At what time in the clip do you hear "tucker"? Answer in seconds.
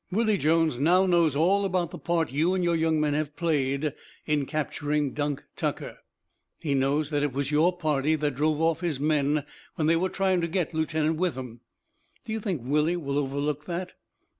5.55-5.99